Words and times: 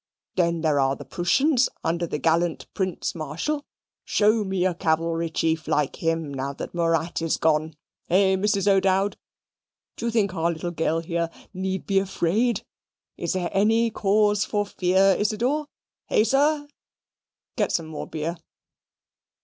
Then 0.35 0.61
there 0.61 0.79
are 0.79 0.95
the 0.95 1.05
Prooshians 1.05 1.69
under 1.83 2.07
the 2.07 2.17
gallant 2.17 2.65
Prince 2.73 3.13
Marshal. 3.13 3.67
Show 4.03 4.43
me 4.43 4.65
a 4.65 4.73
cavalry 4.73 5.29
chief 5.29 5.67
like 5.67 5.97
him 5.97 6.33
now 6.33 6.53
that 6.53 6.73
Murat 6.73 7.21
is 7.21 7.37
gone. 7.37 7.75
Hey, 8.07 8.35
Mrs. 8.35 8.65
O'Dowd? 8.67 9.15
Do 9.97 10.07
you 10.07 10.11
think 10.11 10.33
our 10.33 10.51
little 10.51 10.71
girl 10.71 11.01
here 11.01 11.29
need 11.53 11.85
be 11.85 11.99
afraid? 11.99 12.65
Is 13.15 13.33
there 13.33 13.51
any 13.53 13.91
cause 13.91 14.43
for 14.43 14.65
fear, 14.65 15.15
Isidor? 15.19 15.67
Hey, 16.07 16.23
sir? 16.23 16.67
Get 17.55 17.71
some 17.71 17.85
more 17.85 18.07
beer." 18.07 18.37